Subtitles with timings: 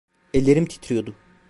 [0.33, 1.15] Ellerim titriyordu.